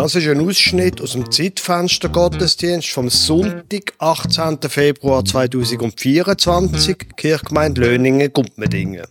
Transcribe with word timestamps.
Das 0.00 0.14
ist 0.14 0.26
ein 0.28 0.40
Ausschnitt 0.40 1.02
aus 1.02 1.12
dem 1.12 1.30
Zeitfenster 1.30 2.08
Gottesdienst 2.08 2.88
vom 2.88 3.10
Sonntag, 3.10 3.92
18. 3.98 4.58
Februar 4.62 5.22
2024, 5.22 6.96
Kirchgemeinde 7.18 7.82
Löningen, 7.82 8.32
Gumpmedingen. 8.32 9.04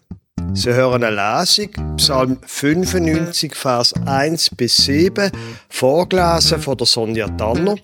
Sie 0.53 0.73
hören 0.73 1.03
eine 1.03 1.15
Lesung, 1.15 1.69
Psalm 1.97 2.39
95, 2.43 3.55
Vers 3.55 3.93
1 4.07 4.49
bis 4.57 4.77
7, 4.77 5.29
vorgelesen 5.69 6.59
von 6.59 6.75
der 6.75 6.87
Sonja 6.87 7.27
Tanner. 7.27 7.75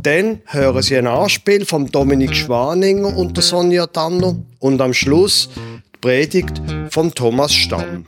Dann 0.00 0.40
hören 0.46 0.82
Sie 0.82 0.96
ein 0.96 1.08
Anspiel 1.08 1.66
von 1.66 1.86
Dominik 1.86 2.36
Schwaninger 2.36 3.08
und 3.08 3.36
der 3.36 3.42
Sonja 3.42 3.88
Tanner 3.88 4.36
und 4.60 4.80
am 4.80 4.94
Schluss 4.94 5.50
die 5.56 5.98
Predigt 6.00 6.62
von 6.90 7.12
Thomas 7.12 7.52
Stamm. 7.52 8.04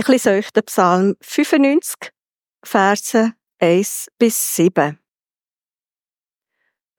Ich 0.00 0.06
lese 0.06 0.30
euch 0.30 0.52
den 0.52 0.62
Psalm 0.62 1.16
95, 1.22 2.12
Verse 2.62 3.32
1 3.58 4.06
bis 4.16 4.54
7. 4.54 4.96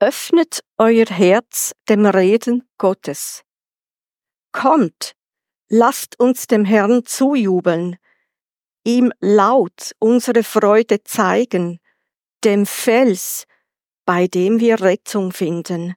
Öffnet 0.00 0.60
euer 0.76 1.06
Herz 1.06 1.72
dem 1.88 2.04
Reden 2.04 2.68
Gottes. 2.76 3.42
Kommt, 4.52 5.14
lasst 5.70 6.20
uns 6.20 6.46
dem 6.46 6.66
Herrn 6.66 7.06
zujubeln, 7.06 7.96
ihm 8.84 9.14
laut 9.20 9.92
unsere 9.98 10.44
Freude 10.44 11.02
zeigen, 11.02 11.80
dem 12.44 12.66
Fels, 12.66 13.46
bei 14.04 14.26
dem 14.26 14.60
wir 14.60 14.78
Rettung 14.78 15.32
finden. 15.32 15.94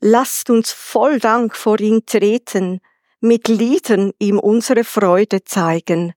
Lasst 0.00 0.48
uns 0.48 0.72
voll 0.72 1.18
Dank 1.18 1.54
vor 1.54 1.78
ihn 1.78 2.06
treten, 2.06 2.80
mit 3.24 3.48
Liedern 3.48 4.12
ihm 4.18 4.38
unsere 4.38 4.84
Freude 4.84 5.44
zeigen. 5.44 6.12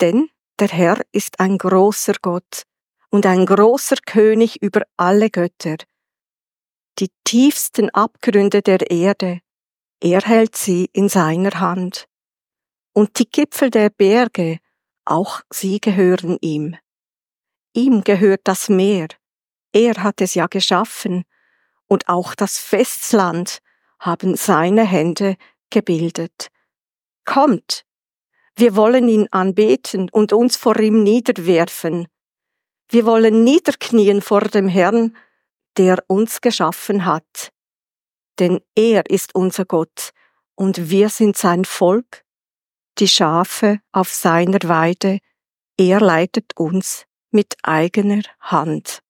Denn 0.00 0.30
der 0.60 0.68
Herr 0.68 1.00
ist 1.10 1.40
ein 1.40 1.58
großer 1.58 2.14
Gott 2.22 2.62
und 3.10 3.26
ein 3.26 3.44
großer 3.44 3.96
König 4.06 4.62
über 4.62 4.82
alle 4.96 5.30
Götter. 5.30 5.78
Die 7.00 7.10
tiefsten 7.24 7.90
Abgründe 7.90 8.62
der 8.62 8.88
Erde, 8.88 9.40
er 10.00 10.20
hält 10.20 10.54
sie 10.56 10.88
in 10.92 11.08
seiner 11.08 11.58
Hand. 11.58 12.06
Und 12.92 13.18
die 13.18 13.28
Gipfel 13.28 13.70
der 13.70 13.90
Berge, 13.90 14.60
auch 15.04 15.40
sie 15.50 15.80
gehören 15.80 16.38
ihm. 16.40 16.76
Ihm 17.74 18.04
gehört 18.04 18.42
das 18.44 18.68
Meer, 18.68 19.08
er 19.72 19.94
hat 20.04 20.20
es 20.20 20.34
ja 20.34 20.46
geschaffen, 20.46 21.24
und 21.88 22.08
auch 22.08 22.36
das 22.36 22.58
Festland 22.58 23.58
haben 23.98 24.36
seine 24.36 24.86
Hände 24.86 25.36
gebildet. 25.70 26.48
Kommt, 27.24 27.84
wir 28.56 28.76
wollen 28.76 29.08
ihn 29.08 29.28
anbeten 29.30 30.08
und 30.10 30.32
uns 30.32 30.56
vor 30.56 30.78
ihm 30.78 31.02
niederwerfen. 31.02 32.08
Wir 32.88 33.06
wollen 33.06 33.44
niederknien 33.44 34.20
vor 34.20 34.42
dem 34.42 34.68
Herrn, 34.68 35.16
der 35.76 36.02
uns 36.08 36.40
geschaffen 36.40 37.04
hat. 37.04 37.52
Denn 38.38 38.60
er 38.74 39.08
ist 39.08 39.34
unser 39.34 39.64
Gott 39.64 40.10
und 40.56 40.90
wir 40.90 41.08
sind 41.08 41.36
sein 41.36 41.64
Volk, 41.64 42.24
die 42.98 43.08
Schafe 43.08 43.80
auf 43.92 44.12
seiner 44.12 44.58
Weide, 44.64 45.20
er 45.78 46.00
leitet 46.00 46.56
uns 46.56 47.06
mit 47.30 47.56
eigener 47.62 48.22
Hand. 48.40 49.02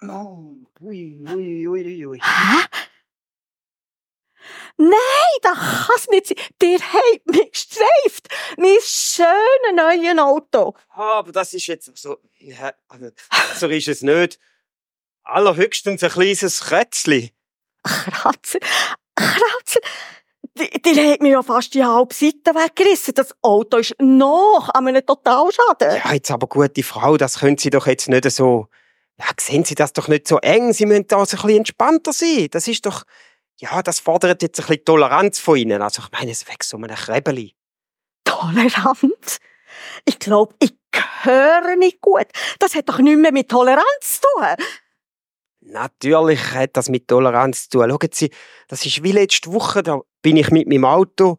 Oh, 0.00 0.06
ui, 0.06 0.67
ui, 0.80 1.66
ui, 1.68 2.06
ui. 2.06 2.18
Hä? 2.18 2.66
Nein, 4.76 5.38
das 5.42 5.58
kann 5.58 5.96
es 5.96 6.08
nicht 6.08 6.26
sein. 6.28 6.36
Der 6.62 6.78
hat 6.78 7.26
mich 7.26 7.52
gestreift. 7.52 8.28
Mein 8.56 8.76
schönes 8.80 9.74
neues 9.74 10.18
Auto. 10.18 10.74
Ah, 10.90 11.18
aber 11.18 11.32
das 11.32 11.52
ist 11.52 11.66
jetzt 11.66 11.96
so. 11.96 12.18
Ja, 12.38 12.72
also, 12.88 13.10
so 13.56 13.68
ist 13.68 13.88
es 13.88 14.02
nicht. 14.02 14.38
Allerhöchstens 15.24 16.02
ein 16.04 16.10
kleines 16.10 16.64
Kätzchen. 16.64 17.30
Kratzer, 17.82 18.60
Kratzer. 19.16 19.80
Die, 20.54 20.82
die 20.82 21.12
hat 21.12 21.22
mir 21.22 21.32
ja 21.32 21.42
fast 21.42 21.74
die 21.74 21.84
halbe 21.84 22.14
Seite 22.14 22.54
weggerissen. 22.54 23.14
Das 23.14 23.34
Auto 23.42 23.78
ist 23.78 23.94
noch 23.98 24.70
an 24.72 24.88
einem 24.88 25.04
Totalschaden. 25.04 26.00
Ja, 26.04 26.12
jetzt 26.12 26.30
aber 26.30 26.46
gute 26.46 26.82
Frau, 26.82 27.16
das 27.16 27.40
können 27.40 27.58
Sie 27.58 27.70
doch 27.70 27.86
jetzt 27.86 28.08
nicht 28.08 28.30
so. 28.30 28.68
Ja, 29.18 29.26
sehen 29.40 29.64
Sie 29.64 29.74
das 29.74 29.92
doch 29.92 30.08
nicht 30.08 30.28
so 30.28 30.38
eng. 30.38 30.72
Sie 30.72 30.86
müssen 30.86 31.06
da 31.08 31.24
so 31.26 31.36
ein 31.36 31.42
bisschen 31.42 31.58
entspannter 31.58 32.12
sein. 32.12 32.48
Das 32.50 32.68
ist 32.68 32.86
doch. 32.86 33.02
Ja, 33.60 33.82
das 33.82 33.98
fordert 33.98 34.42
jetzt 34.42 34.60
ein 34.60 34.66
bisschen 34.66 34.84
Toleranz 34.84 35.40
von 35.40 35.56
Ihnen. 35.56 35.82
Also, 35.82 36.02
ich 36.02 36.12
meine, 36.12 36.30
es 36.30 36.46
weg 36.46 36.62
so 36.62 36.76
einem 36.76 36.94
Krebeli. 36.94 37.54
Tolerant? 38.24 39.38
Ich 40.04 40.18
glaube, 40.20 40.54
ich 40.60 40.74
höre 41.22 41.76
nicht 41.76 42.00
gut. 42.00 42.26
Das 42.60 42.74
hat 42.74 42.88
doch 42.88 42.98
nichts 42.98 43.20
mehr 43.20 43.32
mit 43.32 43.48
Toleranz 43.48 43.84
zu 44.02 44.20
tun. 44.20 44.66
Natürlich 45.60 46.52
hat 46.52 46.76
das 46.76 46.88
mit 46.88 47.08
Toleranz 47.08 47.68
zu 47.68 47.78
tun. 47.78 47.90
Schauen 47.90 48.10
Sie, 48.12 48.30
das 48.68 48.86
ist 48.86 49.02
wie 49.02 49.12
letzte 49.12 49.52
Woche, 49.52 49.82
da 49.82 50.00
bin 50.22 50.36
ich 50.36 50.50
mit 50.50 50.68
meinem 50.68 50.84
Auto 50.84 51.38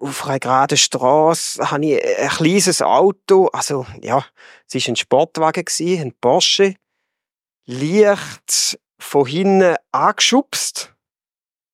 auf 0.00 0.26
einer 0.26 0.38
geraden 0.38 0.78
Straße, 0.78 1.70
habe 1.70 1.86
ich 1.86 2.04
ein 2.04 2.28
kleines 2.28 2.82
Auto, 2.82 3.46
also 3.48 3.86
ja, 4.00 4.24
es 4.66 4.74
war 4.74 4.92
ein 4.92 4.96
Sportwagen, 4.96 5.64
ein 5.80 6.12
Porsche, 6.20 6.74
leicht 7.66 8.78
von 8.98 9.26
hinten 9.26 9.76
angeschubst. 9.92 10.94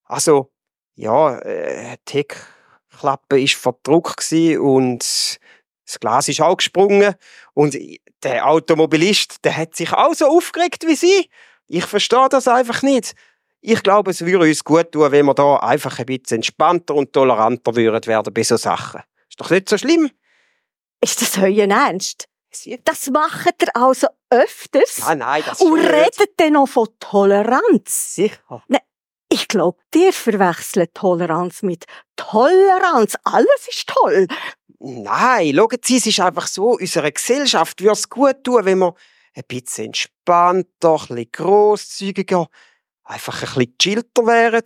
Also, 0.05 0.53
ja, 0.97 1.39
äh, 1.39 1.97
die 2.09 2.19
Heckklappe 2.19 3.41
war 3.41 3.49
verdruckt 3.49 4.33
und 4.33 5.39
das 5.87 6.01
Glas 6.01 6.28
ist 6.28 6.41
auch 6.41 6.56
gesprungen 6.56 7.15
und 7.53 7.77
der 8.22 8.47
Automobilist, 8.47 9.45
der 9.45 9.56
hat 9.56 9.77
sich 9.77 9.93
auch 9.93 10.15
so 10.15 10.27
aufgeregt 10.27 10.84
wie 10.87 10.97
Sie. 10.97 11.31
Ich 11.66 11.84
verstehe 11.84 12.28
das 12.31 12.49
einfach 12.49 12.83
nicht. 12.83 13.15
Ich 13.67 13.83
glaube, 13.83 14.11
es 14.11 14.21
würde 14.21 14.45
uns 14.45 14.63
gut 14.63 14.93
tun, 14.93 15.11
wenn 15.11 15.25
wir 15.25 15.33
da 15.33 15.57
einfach 15.57 15.99
ein 15.99 16.05
bisschen 16.05 16.37
entspannter 16.37 16.95
und 16.95 17.15
toleranter 17.15 17.75
würden 17.75 18.07
werden 18.07 18.35
bei 18.35 18.43
so 18.43 18.59
Sachen. 18.59 19.01
Ist 19.27 19.41
doch 19.41 19.49
nicht 19.49 19.71
so 19.71 19.79
schlimm. 19.79 20.11
Ist 21.01 21.23
das 21.23 21.39
euer 21.39 21.67
Ernst? 21.67 22.27
Das 22.85 23.09
macht 23.09 23.63
ihr 23.63 23.75
also 23.75 24.09
öfters? 24.29 24.99
Nein, 25.07 25.19
nein, 25.19 25.43
das 25.47 25.63
Und 25.63 25.81
nicht. 25.81 25.91
redet 25.91 26.33
dann 26.37 26.53
noch 26.53 26.67
von 26.67 26.89
Toleranz? 27.01 28.17
Sicher. 28.17 28.63
Ich 29.31 29.49
glaube, 29.49 29.79
dir 29.95 30.13
verwechselt 30.13 30.95
Toleranz 30.95 31.63
mit 31.63 31.87
Toleranz. 32.17 33.17
Alles 33.25 33.67
ist 33.67 33.89
toll. 33.89 34.27
Nein, 34.79 35.55
schauen 35.57 35.79
Sie, 35.83 35.97
es 35.97 36.07
ist 36.07 36.21
einfach 36.21 36.49
so, 36.49 36.73
unserer 36.73 37.11
Gesellschaft 37.11 37.81
würde 37.81 37.93
es 37.93 38.11
gut 38.11 38.45
tun, 38.45 38.67
wenn 38.67 38.81
wir 38.81 38.95
ein 39.35 39.45
bisschen 39.49 39.87
entspannter, 39.87 40.93
ein 40.93 40.99
bisschen 40.99 41.33
grosszügiger, 41.33 42.47
einfach 43.04 43.42
ein 43.42 43.54
bisschen 43.54 43.78
chillter 43.78 44.26
wären 44.26 44.65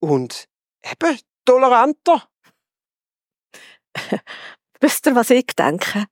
und 0.00 0.48
eben 0.82 1.18
toleranter. 1.44 2.28
Wisst 4.80 5.06
ihr, 5.06 5.14
was 5.14 5.30
ich 5.30 5.46
denke? 5.46 6.06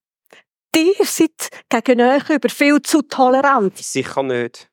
Ihr 0.74 1.04
seid 1.04 1.50
gegen 1.68 2.00
euch 2.00 2.28
über 2.30 2.48
viel 2.48 2.82
zu 2.82 3.02
tolerant. 3.02 3.78
Sicher 3.78 4.22
nicht. 4.22 4.68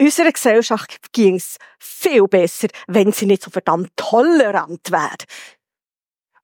Unserer 0.00 0.32
Gesellschaft 0.32 1.12
ging 1.12 1.36
es 1.36 1.58
viel 1.78 2.26
besser, 2.26 2.68
wenn 2.88 3.12
sie 3.12 3.26
nicht 3.26 3.42
so 3.42 3.50
verdammt 3.50 3.90
tolerant 3.96 4.90
wäre. 4.90 5.16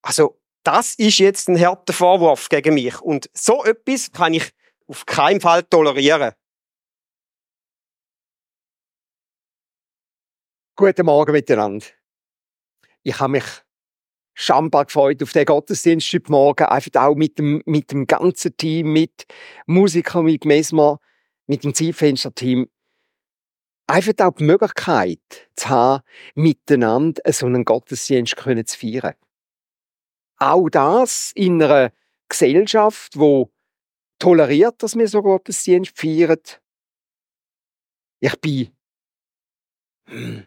Also, 0.03 0.41
das 0.63 0.95
ist 0.97 1.19
jetzt 1.19 1.49
ein 1.49 1.59
harter 1.59 1.93
Vorwurf 1.93 2.49
gegen 2.49 2.75
mich. 2.75 3.01
Und 3.01 3.31
so 3.33 3.65
etwas 3.65 4.13
kann 4.13 4.35
ich 4.35 4.51
auf 4.87 5.07
keinen 5.07 5.41
Fall 5.41 5.63
tolerieren. 5.65 6.33
Guten 10.81 11.05
Morgen 11.05 11.33
miteinander. 11.33 11.85
Ich 13.03 13.21
habe 13.21 13.33
mich 13.33 13.45
schambar 14.33 14.87
gefreut 14.87 15.23
auf 15.23 15.33
den 15.33 15.45
Gottesdienst 15.45 16.11
heute 16.11 16.33
Morgen. 16.33 16.65
Einfach 16.65 17.03
auch 17.03 17.15
mit 17.15 17.39
dem, 17.39 17.63
mit 17.67 17.93
dem 17.93 18.07
ganzen 18.07 18.57
Team, 18.57 18.95
mit 18.95 19.27
Musikern, 19.67 20.25
mit 20.25 20.47
Mesmer, 20.47 20.99
mit 21.47 21.65
dem 21.65 21.75
Zeitfenster-Team. 21.75 22.67
Einfach 23.89 24.15
auch 24.21 24.35
die 24.37 24.45
Möglichkeit 24.45 25.51
zu 25.55 25.69
haben, 25.69 26.03
miteinander 26.35 27.31
so 27.31 27.45
einen 27.45 27.67
Gottesdienst 27.67 28.39
zu 28.39 28.79
feiern. 28.79 29.17
Auch 30.39 30.71
das 30.71 31.33
in 31.35 31.63
einer 31.63 31.93
Gesellschaft, 32.27 33.19
wo 33.19 33.53
toleriert, 34.19 34.83
dass 34.83 34.97
wir 34.97 35.09
so 35.09 35.21
Gottesdienst 35.21 35.93
feiern. 35.95 36.41
Ich 38.21 38.41
bin 38.41 38.75
hm, 40.07 40.47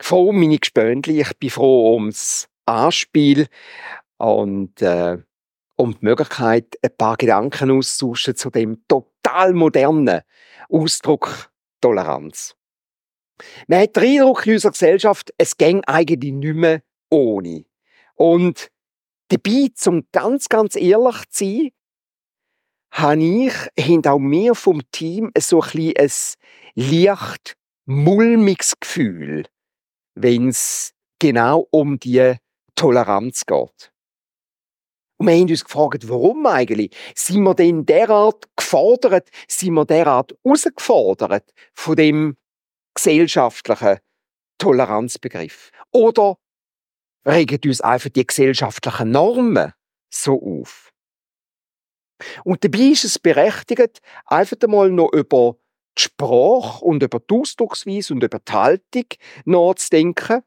froh 0.00 0.28
um 0.28 0.40
meine 0.40 0.58
Gespöntli, 0.58 1.20
ich 1.20 1.36
bin 1.38 1.50
froh 1.50 1.94
ums 1.94 2.48
Anspiel 2.66 3.46
und 4.18 4.80
äh, 4.82 5.18
um 5.76 5.92
die 5.92 6.04
Möglichkeit, 6.04 6.76
ein 6.82 6.96
paar 6.96 7.16
Gedanken 7.16 7.70
auszutauschen 7.70 8.36
zu 8.36 8.50
dem 8.50 8.86
total 8.86 9.54
modernen 9.54 10.20
Ausdruck 10.68 11.50
Toleranz. 11.80 12.54
Man 13.66 13.80
hat 13.80 13.96
den 13.96 14.20
Eindruck 14.20 14.46
in 14.46 14.54
unserer 14.54 14.72
Gesellschaft, 14.72 15.32
es 15.38 15.56
ging 15.56 15.82
eigentlich 15.84 16.34
nicht 16.34 16.54
mehr 16.54 16.82
ohne. 17.08 17.64
Und 18.14 18.68
dabei, 19.28 19.70
zum 19.74 20.06
ganz, 20.12 20.48
ganz 20.48 20.76
ehrlich 20.76 21.28
zu 21.30 21.44
sein, 21.44 21.70
habe 22.92 23.22
ich, 23.22 23.54
haben 23.78 24.06
auch 24.06 24.18
wir 24.18 24.54
vom 24.54 24.82
Team 24.90 25.30
so 25.38 25.62
ein, 25.62 25.92
ein 25.96 26.10
leicht 26.74 27.56
mulmiges 27.86 28.78
Gefühl, 28.78 29.46
wenn 30.22 30.48
es 30.48 30.92
genau 31.18 31.66
um 31.70 31.98
die 31.98 32.34
Toleranz 32.74 33.44
geht. 33.46 33.92
Und 35.18 35.26
wir 35.26 35.34
haben 35.34 35.50
uns 35.50 35.64
gefragt, 35.64 36.08
warum 36.08 36.46
eigentlich? 36.46 36.96
Sind 37.14 37.42
wir 37.42 37.54
denn 37.54 37.84
derart 37.84 38.48
gefordert, 38.56 39.28
sind 39.46 39.74
wir 39.74 39.84
derart 39.84 40.34
herausgefordert 40.42 41.52
von 41.74 41.96
dem 41.96 42.36
gesellschaftlichen 42.94 43.98
Toleranzbegriff? 44.56 45.70
Oder 45.92 46.38
regen 47.26 47.60
uns 47.66 47.82
einfach 47.82 48.08
die 48.08 48.26
gesellschaftlichen 48.26 49.10
Normen 49.10 49.74
so 50.08 50.40
auf? 50.40 50.90
Und 52.44 52.64
dabei 52.64 52.92
ist 52.92 53.04
es 53.04 53.18
berechtigt, 53.18 54.00
einfach 54.24 54.56
einmal 54.62 54.90
noch 54.90 55.12
über 55.12 55.56
die 55.98 56.02
Sprache 56.02 56.84
und 56.84 57.02
über 57.02 57.20
die 57.20 57.34
Ausdrucksweise 57.34 58.14
und 58.14 58.22
über 58.22 58.38
die 58.38 58.52
Haltung 58.52 59.04
nachzudenken, 59.44 60.42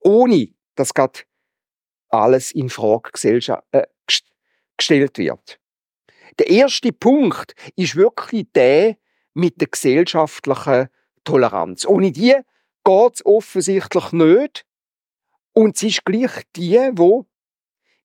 ohne 0.00 0.48
dass 0.74 0.94
gerade 0.94 1.20
alles 2.08 2.52
in 2.52 2.70
Frage 2.70 3.10
äh, 3.72 3.86
gestellt 4.76 5.18
wird. 5.18 5.60
Der 6.38 6.50
erste 6.50 6.92
Punkt 6.92 7.54
ist 7.76 7.96
wirklich 7.96 8.46
der 8.54 8.96
mit 9.34 9.60
der 9.60 9.68
gesellschaftlichen 9.68 10.88
Toleranz. 11.24 11.86
Ohne 11.86 12.12
die 12.12 12.34
geht 12.84 13.14
es 13.14 13.26
offensichtlich 13.26 14.12
nicht. 14.12 14.66
Und 15.52 15.76
sie 15.76 15.88
ist 15.88 16.04
gleich 16.04 16.42
die, 16.54 16.78
wo, 16.92 17.26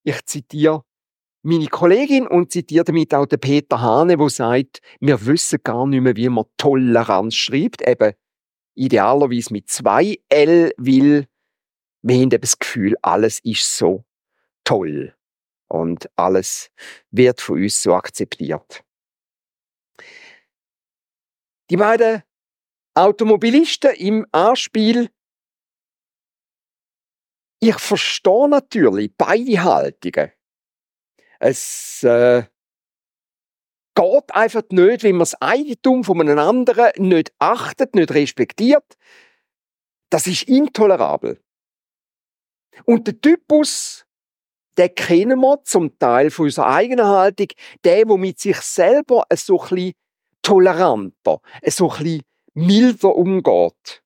ich 0.03 0.25
zitiere 0.25 0.83
meine 1.43 1.67
Kollegin 1.67 2.27
und 2.27 2.51
zitiere 2.51 2.85
damit 2.85 3.13
auch 3.13 3.25
den 3.25 3.39
Peter 3.39 3.81
Hane, 3.81 4.19
wo 4.19 4.29
sagt, 4.29 4.81
wir 4.99 5.25
wissen 5.25 5.59
gar 5.63 5.88
nicht 5.88 6.01
mehr, 6.01 6.15
wie 6.15 6.29
man 6.29 6.45
Toleranz 6.57 7.35
schreibt. 7.35 7.88
Eben 7.88 8.13
idealerweise 8.75 9.53
mit 9.53 9.69
zwei 9.69 10.17
L, 10.29 10.71
weil 10.77 11.27
wir 12.03 12.15
haben 12.15 12.31
eben 12.31 12.41
das 12.41 12.57
Gefühl, 12.57 12.95
alles 13.01 13.39
ist 13.39 13.77
so 13.77 14.05
toll 14.63 15.15
und 15.67 16.09
alles 16.15 16.69
wird 17.09 17.41
von 17.41 17.61
uns 17.61 17.81
so 17.81 17.93
akzeptiert. 17.93 18.83
Die 21.69 21.77
beiden 21.77 22.23
Automobilisten 22.93 23.95
im 23.95 24.25
Anspiel 24.31 25.09
ich 27.63 27.77
verstehe 27.77 28.49
natürlich 28.49 29.15
beide 29.15 29.63
Haltungen. 29.63 30.31
Es 31.43 32.03
äh, 32.03 32.43
geht 33.95 34.35
einfach 34.35 34.61
nicht, 34.69 35.01
wenn 35.01 35.15
man 35.15 35.21
das 35.21 35.41
Eigentum 35.41 36.03
von 36.03 36.21
einem 36.21 36.38
anderen 36.38 36.91
nicht 36.97 37.33
achtet, 37.39 37.95
nicht 37.95 38.11
respektiert. 38.11 38.85
Das 40.11 40.27
ist 40.27 40.43
intolerabel. 40.43 41.41
Und 42.85 43.07
der 43.07 43.19
Typus, 43.19 44.05
den 44.77 44.93
kennen 44.93 45.39
wir 45.39 45.63
zum 45.63 45.97
Teil 45.97 46.29
von 46.29 46.45
unserer 46.45 46.67
eigenen 46.67 47.07
Haltung, 47.07 47.47
der, 47.83 48.05
der 48.05 48.17
mit 48.17 48.39
sich 48.39 48.57
selber 48.57 49.25
so 49.33 49.59
ein 49.61 49.69
bisschen 49.69 49.93
toleranter, 50.43 51.41
so 51.65 51.89
ein 51.89 52.03
bisschen 52.03 52.21
milder 52.53 53.15
umgeht. 53.15 54.03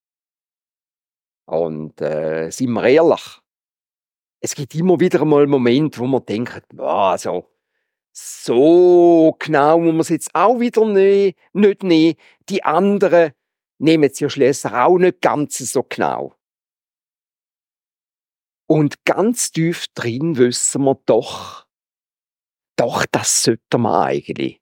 Und 1.47 1.99
äh, 1.99 2.49
sind 2.49 2.71
wir 2.71 2.85
ehrlich, 2.85 3.41
es 4.45 4.53
gibt 4.53 4.75
immer 4.75 4.99
wieder 4.99 5.25
mal 5.25 5.47
Momente, 5.47 5.99
wo 5.99 6.05
man 6.05 6.23
denkt, 6.23 6.67
boah, 6.71 7.13
also, 7.13 7.49
so 8.13 9.35
genau 9.39 9.79
muss 9.79 9.91
man 9.91 10.01
es 10.01 10.09
jetzt 10.09 10.35
auch 10.35 10.59
wieder 10.59 10.85
nicht, 10.85 11.35
nicht 11.53 11.81
nehmen. 11.81 12.15
Die 12.47 12.63
anderen 12.63 13.31
nehmen 13.79 14.11
es 14.11 14.19
ja 14.19 14.29
schließlich 14.29 14.71
auch 14.71 14.99
nicht 14.99 15.19
ganz 15.21 15.57
so 15.57 15.81
genau. 15.81 16.35
Und 18.67 19.03
ganz 19.03 19.51
tief 19.51 19.87
drin 19.95 20.37
wissen 20.37 20.83
wir 20.83 21.01
doch, 21.07 21.65
doch, 22.77 23.05
das 23.11 23.43
sollten 23.43 23.81
wir 23.81 24.05
eigentlich. 24.05 24.61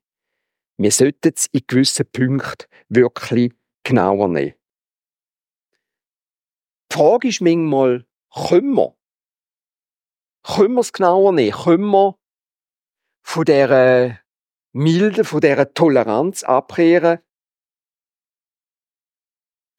Wir 0.78 0.90
sollten 0.90 1.32
es 1.34 1.46
in 1.52 1.60
gewissen 1.66 2.06
Punkten 2.10 2.68
wirklich 2.88 3.52
genauer 3.82 4.28
nehmen. 4.28 4.54
Die 6.90 6.96
Frage 6.96 7.28
ist 7.28 7.42
manchmal, 7.42 8.06
können 8.30 8.74
wir? 8.74 8.96
Können 10.44 10.74
wir 10.74 10.80
es 10.80 10.92
genauer 10.92 11.32
nehmen? 11.32 11.56
Können 11.56 11.90
wir 11.90 12.18
von 13.24 13.44
dieser 13.44 14.20
Milde, 14.72 15.24
von 15.24 15.40
dieser 15.40 15.72
Toleranz 15.72 16.42
abkehren? 16.42 17.20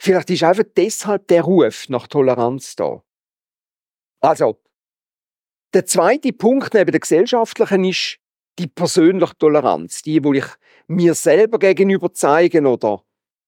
Vielleicht 0.02 0.30
ist 0.32 0.44
einfach 0.44 0.64
deshalb 0.76 1.28
der 1.28 1.44
Ruf 1.44 1.90
nach 1.90 2.08
Toleranz 2.08 2.76
da. 2.76 3.04
Also, 4.22 4.62
der 5.74 5.86
zweite 5.86 6.34
Punkt 6.34 6.74
neben 6.74 6.92
der 6.92 7.00
gesellschaftlichen 7.00 7.86
ist 7.86 8.18
die 8.58 8.68
persönliche 8.68 9.38
Toleranz, 9.38 10.02
die, 10.02 10.24
wo 10.24 10.34
ich 10.34 10.46
mir 10.88 11.14
selber 11.14 11.60
gegenüber 11.60 12.14
zeigen 12.14 12.66
oder 12.66 13.04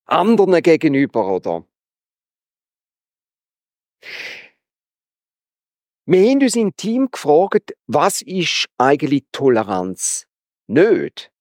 anderen 0.05 0.61
gegenüber 0.61 1.27
oder 1.27 1.65
wir 6.09 6.29
haben 6.29 6.41
uns 6.41 6.55
im 6.55 6.73
Team 6.77 7.11
gefragt, 7.11 7.75
was 7.85 8.21
ist 8.21 8.67
eigentlich 8.77 9.25
Toleranz? 9.33 10.25
Nicht. 10.67 11.31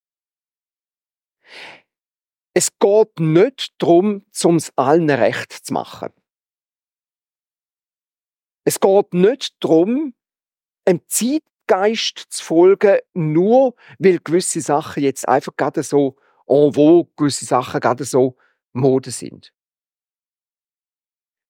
Es 2.53 2.77
geht 2.81 3.21
nicht 3.21 3.75
darum, 3.79 4.25
es 4.33 4.73
allen 4.77 5.09
recht 5.09 5.53
zu 5.53 5.73
machen. 5.73 6.09
Es 8.65 8.81
geht 8.81 9.15
nicht 9.15 9.55
darum, 9.61 10.15
einem 10.85 11.01
Zeitgeist 11.07 12.19
zu 12.31 12.43
folgen, 12.43 12.99
nur 13.15 13.77
weil 14.01 14.19
gewisse 14.19 14.61
Sachen 14.61 15.05
jetzt 15.05 15.29
einfach 15.29 15.55
gerade 15.57 15.85
so 15.85 16.17
en 16.49 16.73
vogue, 16.73 17.13
gewisse 17.17 17.45
Sachen 17.45 17.81
gerade 17.81 18.05
so 18.05 18.37
Mode 18.73 19.13
sind. 19.13 19.53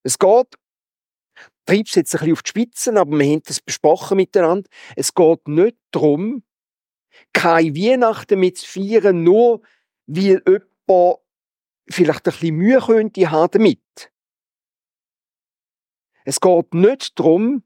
Es 0.02 0.18
geht, 0.18 0.54
treibt 1.66 1.88
es 1.88 1.94
jetzt 1.96 2.14
ein 2.14 2.20
bisschen 2.20 2.32
auf 2.32 2.42
die 2.42 2.49
Spitzen, 2.49 2.96
aber 2.96 3.18
wir 3.18 3.26
haben 3.26 3.42
das 3.44 3.61
besprochen 3.61 4.16
miteinander. 4.16 4.68
Es 4.94 5.14
geht 5.14 5.49
nicht 5.49 5.76
darum, 5.90 6.44
keine 7.32 7.75
Weihnachten 7.75 8.38
mit 8.40 8.58
zu 8.58 8.66
feiern, 8.66 9.23
nur 9.23 9.62
weil 10.06 10.42
jemand 10.46 11.18
vielleicht 11.88 12.26
ein 12.26 12.32
bisschen 12.32 12.56
Mühe 12.56 12.80
könnte 12.80 13.30
haben 13.30 13.50
damit. 13.52 14.12
Es 16.25 16.40
geht 16.40 16.75
nicht 16.75 17.18
darum, 17.18 17.62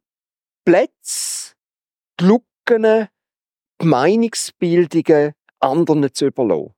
Plätze, 0.64 1.54
die 2.20 2.24
Lücken, 2.24 3.08
die 3.80 3.86
Meinungsbildungen 3.86 5.32
anderen 5.60 6.12
zu 6.12 6.26
überlassen. 6.26 6.74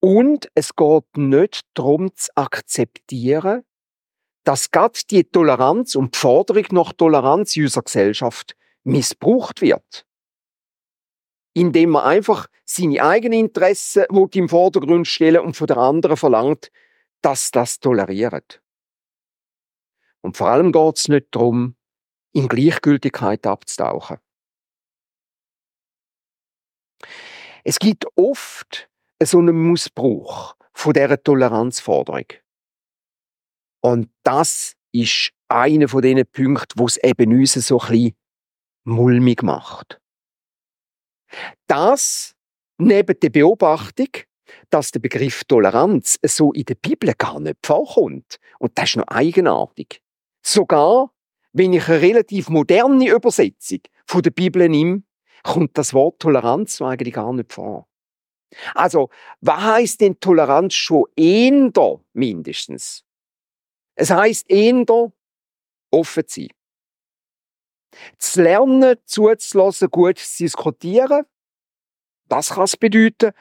Und 0.00 0.48
es 0.54 0.74
geht 0.74 1.16
nicht 1.16 1.66
darum 1.74 2.14
zu 2.14 2.30
akzeptieren, 2.36 3.64
dass 4.46 4.70
gerade 4.70 5.00
die 5.10 5.24
Toleranz 5.24 5.96
und 5.96 6.14
die 6.14 6.18
Forderung 6.20 6.66
nach 6.70 6.92
Toleranz 6.92 7.56
in 7.56 7.64
unserer 7.64 7.82
Gesellschaft 7.82 8.56
missbraucht 8.84 9.60
wird. 9.60 10.06
Indem 11.52 11.90
man 11.90 12.04
einfach 12.04 12.46
seine 12.64 13.02
eigenen 13.02 13.40
Interessen 13.40 14.04
im 14.08 14.48
Vordergrund 14.48 15.08
stellen 15.08 15.40
und 15.40 15.56
von 15.56 15.66
der 15.66 15.78
anderen 15.78 16.16
verlangt, 16.16 16.70
dass 17.22 17.50
das 17.50 17.80
toleriert. 17.80 18.62
Und 20.20 20.36
vor 20.36 20.46
allem 20.46 20.70
geht 20.70 20.96
es 20.96 21.08
nicht 21.08 21.26
darum, 21.32 21.74
in 22.32 22.46
Gleichgültigkeit 22.46 23.44
abzutauchen. 23.48 24.18
Es 27.64 27.80
gibt 27.80 28.06
oft 28.14 28.88
so 29.20 29.38
einen 29.38 29.72
Missbrauch 29.72 30.54
von 30.72 30.92
dieser 30.92 31.20
Toleranzforderung. 31.20 32.26
Und 33.86 34.10
das 34.24 34.74
ist 34.90 35.30
einer 35.46 35.86
von 35.86 36.02
diesen 36.02 36.26
Punkten, 36.26 36.76
wo 36.76 36.86
es 36.86 36.96
eben 37.04 37.30
uns 37.30 37.52
so 37.52 37.78
ein 37.78 37.88
bisschen 37.88 38.16
mulmig 38.82 39.44
macht. 39.44 40.00
Das 41.68 42.34
neben 42.78 43.20
der 43.20 43.30
Beobachtung, 43.30 44.08
dass 44.70 44.90
der 44.90 44.98
Begriff 44.98 45.44
Toleranz 45.44 46.18
so 46.24 46.52
in 46.52 46.64
der 46.64 46.74
Bibel 46.74 47.14
gar 47.16 47.38
nicht 47.38 47.64
vorkommt. 47.64 48.40
Und 48.58 48.76
das 48.76 48.88
ist 48.88 48.96
noch 48.96 49.06
eigenartig. 49.06 50.02
Sogar, 50.42 51.12
wenn 51.52 51.72
ich 51.72 51.88
eine 51.88 52.00
relativ 52.00 52.48
moderne 52.48 53.08
Übersetzung 53.08 53.82
von 54.04 54.22
der 54.22 54.32
Bibel 54.32 54.68
nehme, 54.68 55.04
kommt 55.44 55.78
das 55.78 55.94
Wort 55.94 56.18
Toleranz 56.18 56.82
eigentlich 56.82 57.14
gar 57.14 57.32
nicht 57.32 57.52
vor. 57.52 57.86
Also, 58.74 59.10
was 59.42 59.60
heißt 59.60 60.00
denn 60.00 60.18
Toleranz 60.18 60.74
schon 60.74 61.04
eher 61.14 62.00
mindestens? 62.14 63.05
Es 63.96 64.10
heißt 64.10 64.48
eher 64.50 65.12
offen 65.90 66.28
zu 66.28 66.40
sein. 66.42 66.50
Zu 68.18 68.42
lernen, 68.42 68.96
zuzulassen, 69.06 69.88
gut 69.90 70.18
zu 70.18 70.44
diskutieren, 70.44 71.24
das 72.28 72.50
kann 72.50 72.64
es 72.64 72.76
bedeuten. 72.76 73.32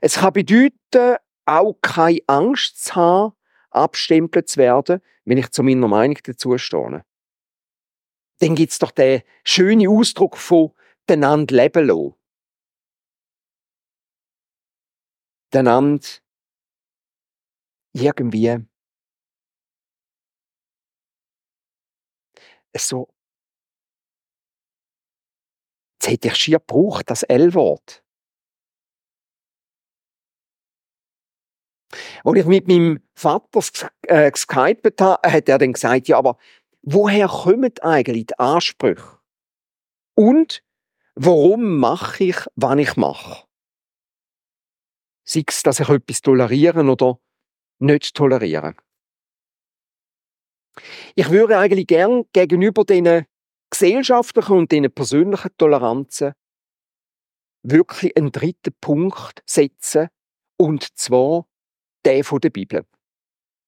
Es 0.00 0.16
kann 0.16 0.32
bedeuten, 0.32 1.16
auch 1.44 1.74
keine 1.80 2.20
Angst 2.26 2.84
zu 2.84 2.94
haben, 2.94 3.34
abstempelt 3.70 4.48
zu 4.48 4.58
werden, 4.58 5.00
wenn 5.24 5.38
ich 5.38 5.50
zu 5.50 5.62
meiner 5.62 5.88
Meinung 5.88 6.18
dazu 6.22 6.56
stehe. 6.58 7.04
Dann 8.40 8.54
gibt 8.54 8.72
es 8.72 8.78
doch 8.78 8.90
den 8.90 9.22
schönen 9.44 9.88
Ausdruck 9.88 10.36
von 10.36 10.72
einander 11.08 11.56
leben 11.56 11.86
lassen. 11.86 12.14
Einander 15.54 16.06
irgendwie 17.94 18.66
so 22.78 23.08
Jetzt 26.06 26.12
hätte 26.12 26.28
ich 26.28 26.36
schier 26.36 26.58
gebraucht, 26.58 27.10
das 27.10 27.22
L-Wort. 27.24 28.04
Als 32.24 32.38
ich 32.38 32.46
mit 32.46 32.68
meinem 32.68 33.00
Vater 33.14 33.60
äh, 34.02 34.30
geskypet 34.30 35.00
habe, 35.00 35.28
hat 35.28 35.48
er 35.48 35.58
dann 35.58 35.72
gesagt, 35.72 36.08
ja, 36.08 36.18
aber 36.18 36.36
woher 36.82 37.28
kommen 37.28 37.72
eigentlich 37.80 38.26
die 38.26 38.38
Ansprüche? 38.38 39.18
Und 40.14 40.62
warum 41.14 41.78
mache 41.78 42.24
ich, 42.24 42.36
was 42.54 42.78
ich 42.78 42.96
mache? 42.96 43.46
Sei 45.24 45.42
es, 45.46 45.62
dass 45.62 45.80
ich 45.80 45.88
etwas 45.88 46.20
tolerieren 46.20 46.88
oder 46.88 47.18
nicht 47.78 48.14
tolerieren. 48.14 48.76
Ich 51.14 51.30
würde 51.30 51.58
eigentlich 51.58 51.86
gern 51.86 52.24
gegenüber 52.32 52.84
diesen 52.84 53.26
gesellschaftlichen 53.70 54.56
und 54.56 54.72
diesen 54.72 54.92
persönlichen 54.92 55.56
Toleranzen 55.56 56.32
wirklich 57.62 58.16
einen 58.16 58.32
dritten 58.32 58.74
Punkt 58.80 59.42
setzen, 59.46 60.08
und 60.58 60.96
zwar 60.98 61.46
der 62.04 62.24
von 62.24 62.40
der 62.40 62.50
Bibel. 62.50 62.86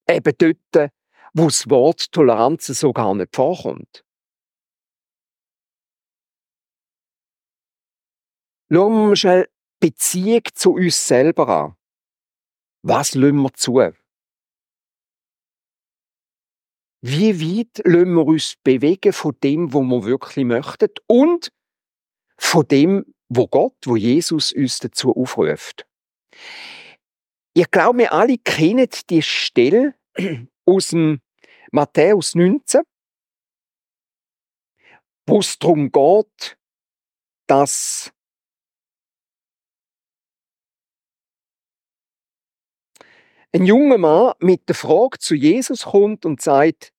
Eben 0.09 0.33
dort, 0.37 0.91
wo 1.33 1.45
das 1.45 1.69
Wort 1.69 2.11
Toleranz 2.11 2.67
so 2.67 2.93
gar 2.93 3.13
nicht 3.13 3.35
vorkommt. 3.35 4.03
Schauen 8.71 9.09
wir 9.09 9.15
schnell 9.15 9.49
Beziehung 9.79 10.43
zu 10.53 10.73
uns 10.73 11.07
selber 11.07 11.47
an. 11.49 11.75
Was 12.83 13.15
lassen 13.15 13.41
wir 13.41 13.53
zu? 13.53 13.91
Wie 17.01 17.39
weit 17.39 17.81
lassen 17.85 18.13
wir 18.13 18.25
uns 18.25 18.55
bewegen 18.63 19.13
von 19.13 19.35
dem, 19.41 19.73
wo 19.73 19.81
wir 19.81 20.03
wirklich 20.03 20.45
möchten 20.45 20.89
und 21.07 21.49
von 22.37 22.67
dem, 22.67 23.13
wo 23.29 23.47
Gott, 23.47 23.75
wo 23.85 23.95
Jesus 23.95 24.51
uns 24.51 24.79
dazu 24.79 25.15
aufruft? 25.15 25.85
Ich 27.53 27.71
glaube, 27.71 27.99
wir 27.99 28.13
alle 28.13 28.37
kennen 28.37 28.87
die 29.09 29.21
Stelle 29.21 29.95
aus 30.65 30.89
dem 30.89 31.21
Matthäus 31.71 32.35
19, 32.35 32.81
wo 35.25 35.39
es 35.39 35.57
darum 35.57 35.91
geht, 35.91 36.57
dass 37.47 38.11
ein 43.53 43.65
junger 43.65 43.97
Mann 43.97 44.33
mit 44.39 44.67
der 44.67 44.75
Frage 44.75 45.17
zu 45.19 45.35
Jesus 45.35 45.85
kommt 45.85 46.25
und 46.25 46.41
sagt, 46.41 46.93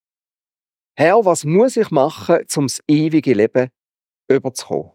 Herr, 0.97 1.25
was 1.25 1.45
muss 1.45 1.77
ich 1.77 1.91
machen, 1.91 2.45
um 2.57 2.67
das 2.67 2.83
ewige 2.89 3.33
Leben 3.33 3.71
überzukommen? 4.29 4.93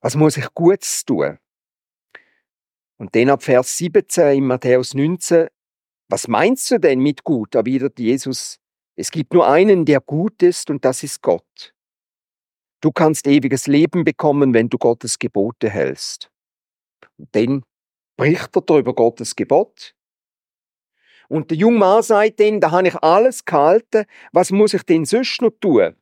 Was 0.00 0.14
muss 0.14 0.36
ich 0.36 0.54
Gutes 0.54 1.04
tun? 1.04 1.38
Und 2.98 3.14
dann 3.14 3.30
ab 3.30 3.42
Vers 3.42 3.76
17 3.76 4.38
in 4.38 4.46
Matthäus 4.46 4.94
19, 4.94 5.48
was 6.08 6.28
meinst 6.28 6.70
du 6.70 6.78
denn 6.78 7.00
mit 7.00 7.24
gut? 7.24 7.54
erwidert 7.54 7.98
Jesus, 7.98 8.58
es 8.96 9.10
gibt 9.10 9.34
nur 9.34 9.48
einen, 9.48 9.84
der 9.84 10.00
gut 10.00 10.42
ist, 10.42 10.70
und 10.70 10.84
das 10.84 11.02
ist 11.02 11.20
Gott. 11.22 11.74
Du 12.80 12.90
kannst 12.92 13.26
ewiges 13.26 13.66
Leben 13.66 14.04
bekommen, 14.04 14.54
wenn 14.54 14.68
du 14.68 14.78
Gottes 14.78 15.18
Gebote 15.18 15.68
hältst. 15.68 16.30
Dann 17.32 17.64
bricht 18.16 18.56
er 18.56 18.62
darüber 18.62 18.94
Gottes 18.94 19.36
Gebot. 19.36 19.94
Und 21.28 21.50
der 21.50 21.58
junge 21.58 21.78
Mann 21.78 22.02
sagt 22.02 22.40
dann, 22.40 22.60
da 22.60 22.70
habe 22.70 22.88
ich 22.88 22.96
alles 22.96 23.44
gehalten, 23.44 24.06
was 24.32 24.50
muss 24.50 24.74
ich 24.74 24.82
denn 24.82 25.04
sonst 25.04 25.42
noch 25.42 25.52
tun? 25.60 25.94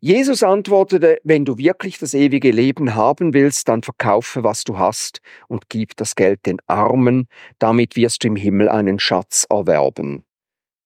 Jesus 0.00 0.42
antwortete, 0.42 1.18
wenn 1.24 1.44
du 1.44 1.58
wirklich 1.58 1.98
das 1.98 2.12
ewige 2.12 2.50
Leben 2.50 2.94
haben 2.94 3.34
willst, 3.34 3.68
dann 3.68 3.82
verkaufe, 3.82 4.42
was 4.42 4.64
du 4.64 4.78
hast 4.78 5.20
und 5.48 5.68
gib 5.68 5.96
das 5.96 6.14
Geld 6.14 6.44
den 6.44 6.58
Armen, 6.66 7.28
damit 7.58 7.96
wirst 7.96 8.24
du 8.24 8.28
im 8.28 8.36
Himmel 8.36 8.68
einen 8.68 8.98
Schatz 8.98 9.46
erwerben, 9.48 10.24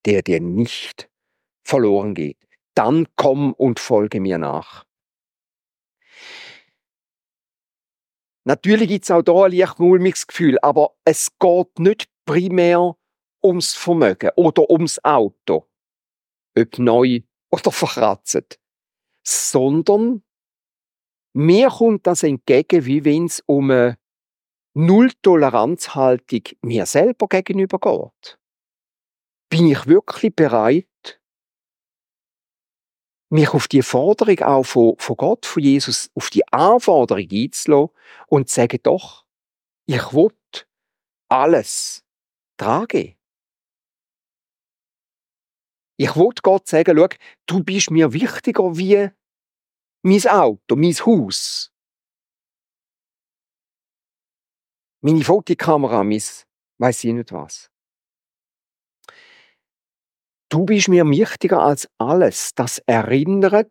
der 0.04 0.23
dir 0.23 0.40
nicht 0.40 1.08
verloren 1.64 2.14
geht. 2.14 2.38
Dann 2.75 3.06
komm 3.16 3.54
und 3.54 3.80
folge 3.80 4.20
mir 4.20 4.38
nach. 4.38 4.85
Natürlich 8.46 8.88
gibt 8.88 9.04
es 9.04 9.10
auch 9.10 9.22
da 9.22 9.44
ein 9.44 9.52
leicht 9.52 9.78
mulmiges 9.80 10.26
Gefühl, 10.26 10.58
aber 10.62 10.94
es 11.04 11.30
geht 11.38 11.78
nicht 11.78 12.08
primär 12.26 12.96
ums 13.42 13.74
Vermögen 13.74 14.30
oder 14.36 14.70
ums 14.70 15.02
Auto, 15.04 15.66
ob 16.56 16.78
neu 16.78 17.22
oder 17.50 17.72
verkratzt 17.72 18.58
sondern 19.26 20.22
mir 21.34 21.68
kommt 21.68 22.06
das 22.06 22.22
entgegen, 22.22 22.86
wie 22.86 23.04
wenn 23.04 23.26
es 23.26 23.42
um 23.46 23.70
eine 23.70 23.98
Null-Toleranz-Haltung 24.74 26.42
mir 26.62 26.86
selber 26.86 27.26
gegenüber 27.28 27.78
geht. 27.78 28.38
Bin 29.50 29.66
ich 29.66 29.86
wirklich 29.86 30.34
bereit, 30.34 30.88
mich 33.28 33.50
auf 33.50 33.68
die 33.68 33.83
Forderung 33.83 34.38
auch 34.40 34.62
von, 34.64 34.97
von 34.99 35.16
Gott, 35.16 35.47
von 35.47 35.62
Jesus, 35.62 36.11
auf 36.14 36.30
die 36.30 36.47
Anforderung 36.52 37.26
einzulassen 37.30 37.95
und 38.28 38.49
zu 38.49 38.54
sagen, 38.54 38.78
doch, 38.83 39.25
ich 39.87 40.12
will 40.12 40.30
alles 41.28 42.04
tragen. 42.56 43.16
Ich 45.99 46.14
wollte 46.14 46.42
Gott 46.42 46.68
sagen, 46.68 46.97
schau, 46.97 47.09
du 47.47 47.64
bist 47.64 47.90
mir 47.90 48.12
wichtiger 48.12 48.76
wie 48.76 49.11
mein 50.02 50.26
Auto, 50.28 50.76
mein 50.76 50.95
Haus, 50.95 51.73
meine 55.00 55.25
Fotokamera, 55.25 56.04
mein 56.04 56.23
weiß 56.78 57.04
ich 57.04 57.12
nicht 57.12 57.33
was. 57.33 57.71
Du 60.56 60.64
bist 60.64 60.88
mir 60.88 61.06
wichtiger 61.06 61.60
als 61.60 61.86
alles. 61.98 62.54
Das 62.54 62.78
erinnert 62.86 63.70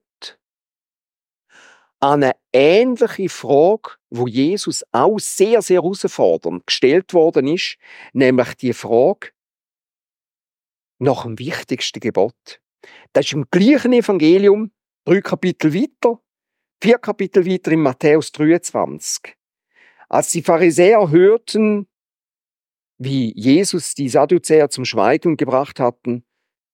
an 2.00 2.22
eine 2.22 2.36
ähnliche 2.54 3.27
Frage, 3.27 3.94
wo 4.12 4.27
Jesus 4.27 4.86
auch 4.92 5.18
sehr, 5.18 5.63
sehr 5.63 5.82
herausfordernd 5.82 6.68
gestellt 6.68 7.12
worden 7.15 7.48
ist, 7.48 7.77
nämlich 8.13 8.54
die 8.58 8.74
Frage 8.74 9.32
nach 11.00 11.24
dem 11.24 11.39
wichtigsten 11.39 12.01
Gebot. 12.01 12.62
Das 13.13 13.25
ist 13.25 13.34
im 13.34 13.50
gleichen 13.50 13.94
Evangelium, 13.94 14.72
drei 15.06 15.22
Kapitel 15.22 15.74
weiter, 15.74 16.22
vier 16.84 17.00
Kapitel 17.00 17.48
weiter 17.48 17.72
in 17.72 17.82
Matthäus 17.82 18.32
23. 18.32 19.36
Als 20.08 20.32
die 20.34 20.44
Pharisäer 20.44 21.10
hörten, 21.10 21.88
wie 23.00 23.34
Jesus 23.36 23.96
die 23.96 24.08
Sadduzäer 24.08 24.70
zum 24.70 24.86
Schweigen 24.86 25.36
gebracht 25.36 25.80
hatten, 25.80 26.24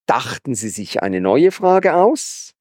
dachten 0.05 0.55
sie 0.55 0.70
sich 0.70 1.01
eine 1.01 1.22
neue 1.22 1.51
Frage 1.51 1.96
aus. 1.96 2.53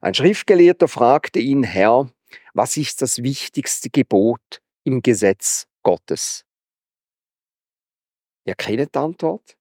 Ein 0.00 0.14
Schriftgelehrter 0.14 0.88
fragte 0.88 1.38
ihn, 1.38 1.62
Herr, 1.62 2.10
was 2.54 2.76
ist 2.76 3.02
das 3.02 3.22
wichtigste 3.22 3.90
Gebot 3.90 4.60
im 4.84 5.02
Gesetz 5.02 5.66
Gottes? 5.82 6.44
Ihr 8.44 8.54
kennt 8.54 8.94
die 8.94 8.98
Antwort? 8.98 9.56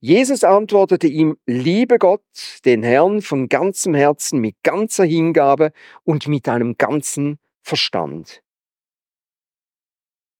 Jesus 0.00 0.44
antwortete 0.44 1.06
ihm, 1.06 1.38
liebe 1.46 1.98
Gott, 1.98 2.22
den 2.64 2.82
Herrn 2.82 3.22
von 3.22 3.48
ganzem 3.48 3.94
Herzen, 3.94 4.40
mit 4.40 4.56
ganzer 4.62 5.04
Hingabe 5.04 5.72
und 6.04 6.28
mit 6.28 6.46
deinem 6.46 6.76
ganzen 6.76 7.38
Verstand. 7.62 8.42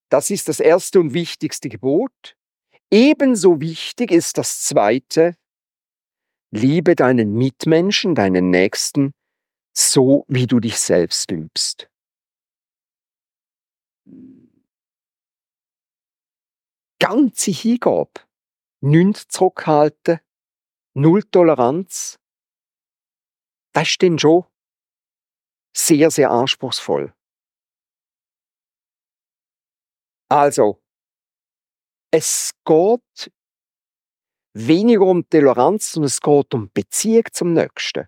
Das 0.09 0.31
ist 0.31 0.49
das 0.49 0.61
erste 0.61 1.01
und 1.01 1.15
wichtigste 1.15 1.69
Gebot. 1.69 2.37
Ebenso 2.91 3.61
wichtig 3.61 4.13
ist 4.13 4.39
das 4.39 4.63
zweite, 4.63 5.37
liebe 6.57 6.95
deinen 6.97 7.35
Mitmenschen, 7.35 8.15
deinen 8.15 8.51
Nächsten, 8.51 9.13
so 9.77 10.25
wie 10.29 10.47
du 10.47 10.61
dich 10.61 10.79
selbst 10.79 11.31
liebst. 11.31 11.91
Ganze 16.99 17.51
Hingabe, 17.51 18.21
nichts 18.81 19.29
zurückhalten, 19.29 20.21
null 20.95 21.23
Toleranz, 21.25 22.19
das 23.75 23.91
ist 23.91 24.03
dann 24.03 24.19
schon 24.19 24.45
sehr, 25.77 26.11
sehr 26.11 26.31
anspruchsvoll. 26.31 27.13
Also, 30.31 30.81
es 32.11 32.53
geht 32.65 33.31
weniger 34.57 35.03
um 35.03 35.29
Toleranz, 35.29 35.93
sondern 35.93 36.07
es 36.07 36.21
geht 36.21 36.55
um 36.55 36.71
Beziehung 36.73 37.25
zum 37.33 37.53
Nächsten. 37.53 38.07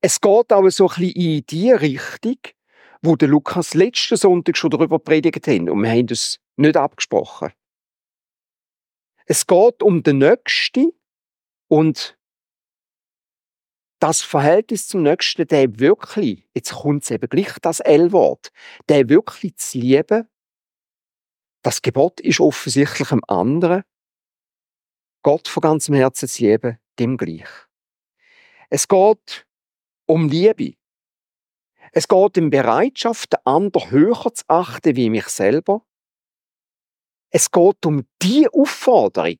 Es 0.00 0.20
geht 0.20 0.52
aber 0.52 0.70
so 0.70 0.88
ein 0.88 0.94
bisschen 0.96 1.10
in 1.12 1.46
die 1.46 1.70
Richtung, 1.70 2.38
wo 3.02 3.16
der 3.16 3.28
Lukas 3.28 3.74
letzten 3.74 4.16
Sonntag 4.16 4.56
schon 4.56 4.70
darüber 4.70 4.98
predigt 4.98 5.46
hat. 5.46 5.68
Und 5.68 5.82
wir 5.82 5.90
haben 5.90 6.06
das 6.06 6.38
nicht 6.56 6.76
abgesprochen. 6.76 7.52
Es 9.26 9.46
geht 9.46 9.82
um 9.82 10.02
den 10.02 10.18
Nächsten 10.18 10.92
und 11.68 12.18
das 13.98 14.20
Verhältnis 14.20 14.88
zum 14.88 15.02
Nächsten, 15.02 15.46
der 15.46 15.78
wirklich, 15.78 16.48
jetzt 16.54 16.72
kommt 16.72 17.04
es 17.04 17.10
eben 17.10 17.28
gleich 17.28 17.52
das 17.60 17.80
L-Wort, 17.80 18.50
der 18.88 19.08
wirklich 19.08 19.56
zu 19.56 19.78
lieben, 19.78 20.28
das 21.62 21.82
Gebot 21.82 22.20
ist 22.20 22.40
offensichtlich 22.40 23.12
am 23.12 23.22
anderen, 23.28 23.84
Gott 25.22 25.48
von 25.48 25.60
ganzem 25.60 25.94
Herzen 25.94 26.28
zu 26.28 26.42
lieben, 26.42 26.78
dem 26.98 27.16
gleich. 27.16 27.48
Es 28.70 28.88
geht 28.88 29.46
um 30.06 30.28
Liebe. 30.28 30.74
Es 31.92 32.08
geht 32.08 32.38
um 32.38 32.50
Bereitschaft, 32.50 33.32
den 33.32 33.40
anderen 33.44 33.90
höher 33.90 34.34
zu 34.34 34.44
achten 34.48 34.96
wie 34.96 35.10
mich 35.10 35.26
selber. 35.26 35.86
Es 37.30 37.50
geht 37.50 37.86
um 37.86 38.06
die 38.22 38.48
Aufforderung 38.48 39.38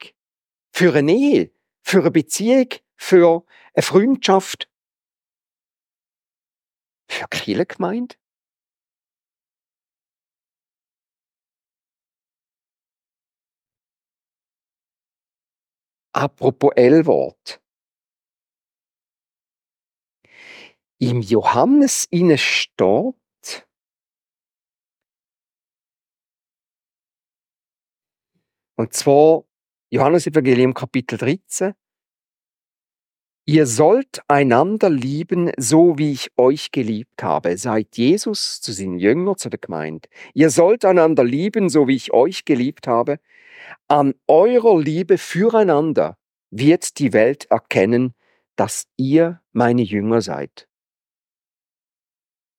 für 0.72 0.94
eine 0.94 1.12
Ehe, 1.12 1.50
für 1.82 2.00
eine 2.00 2.10
Beziehung, 2.10 2.68
für 2.96 3.44
eine 3.74 3.82
Freundschaft, 3.82 4.68
für 7.08 7.26
eine 7.30 7.66
Apropos 16.14 16.72
L-Wort. 16.76 17.62
Im 20.98 21.22
Johannes 21.22 22.06
inne 22.10 22.38
steht, 22.38 23.14
und 28.76 28.92
zwar 28.92 29.44
Johannes 29.90 30.26
Evangelium 30.26 30.74
Kapitel 30.74 31.18
13, 31.18 31.74
Ihr 33.44 33.66
sollt 33.66 34.22
einander 34.28 34.88
lieben, 34.88 35.50
so 35.56 35.98
wie 35.98 36.12
ich 36.12 36.30
euch 36.36 36.70
geliebt 36.70 37.24
habe. 37.24 37.58
Seid 37.58 37.96
Jesus 37.96 38.60
zu 38.60 38.70
seinen 38.70 39.00
Jüngern, 39.00 39.36
zu 39.36 39.50
der 39.50 39.58
Gemeinde. 39.58 40.08
Ihr 40.32 40.48
sollt 40.50 40.84
einander 40.84 41.24
lieben, 41.24 41.68
so 41.68 41.88
wie 41.88 41.96
ich 41.96 42.12
euch 42.12 42.44
geliebt 42.44 42.86
habe. 42.86 43.18
An 43.88 44.14
eurer 44.26 44.80
Liebe 44.80 45.18
füreinander 45.18 46.16
wird 46.50 46.98
die 46.98 47.12
Welt 47.12 47.46
erkennen, 47.50 48.14
dass 48.56 48.86
ihr 48.96 49.42
meine 49.52 49.82
Jünger 49.82 50.20
seid 50.20 50.68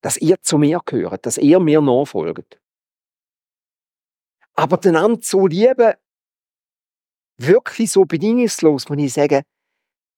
dass 0.04 0.18
ihr 0.18 0.40
zu 0.42 0.58
mir 0.58 0.82
gehört, 0.86 1.26
dass 1.26 1.38
ihr 1.38 1.60
mir 1.60 1.82
nachfolgt. 1.82 2.62
Aber 4.54 4.78
den 4.78 4.98
anderen 4.98 5.22
zu 5.22 5.48
lieben, 5.48 5.94
wirklich 7.38 7.90
so 7.90 8.04
bedingungslos, 8.04 8.90
muss 8.90 9.00
ich 9.00 9.14
sagen, 9.14 9.44